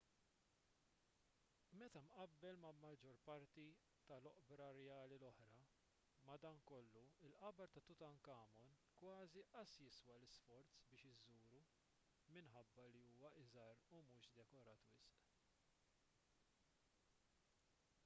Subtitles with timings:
[1.79, 3.65] meta mqabbel mal-maġġor parti
[4.07, 5.51] tal-oqbra rjali l-oħra
[6.29, 11.61] madankollu il-qabar ta' tutankhamun kważi qas jiswa l-isforz biex iżżuru
[12.39, 15.15] minħabba li huwa ħafna iżgħar u mhux dekorat wisq